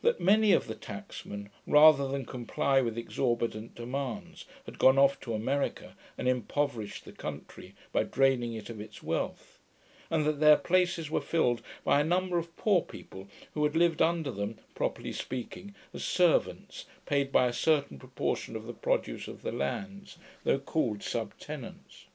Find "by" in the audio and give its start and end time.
7.92-8.04, 11.84-12.00, 17.30-17.46